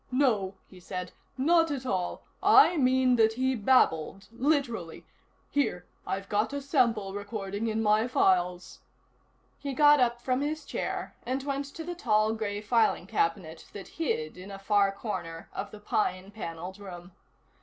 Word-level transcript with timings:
"No," 0.11 0.55
he 0.67 0.79
said. 0.79 1.11
"Not 1.37 1.69
at 1.69 1.85
all. 1.85 2.23
I 2.41 2.75
mean 2.75 3.17
that 3.17 3.33
he 3.33 3.53
babbled. 3.53 4.29
Literally. 4.31 5.05
Here: 5.51 5.85
I've 6.07 6.27
got 6.27 6.53
a 6.53 6.59
sample 6.63 7.13
recording 7.13 7.67
in 7.67 7.83
my 7.83 8.07
files." 8.07 8.79
He 9.59 9.73
got 9.73 9.99
up 9.99 10.19
from 10.19 10.41
his 10.41 10.65
chair 10.65 11.15
and 11.23 11.43
went 11.43 11.65
to 11.65 11.83
the 11.83 11.93
tall 11.93 12.33
gray 12.33 12.61
filing 12.61 13.05
cabinet 13.05 13.69
that 13.73 13.87
hid 13.89 14.37
in 14.39 14.49
a 14.49 14.57
far 14.57 14.91
corner 14.91 15.49
of 15.53 15.69
the 15.69 15.79
pine 15.79 16.31
paneled 16.31 16.79
room. 16.79 17.11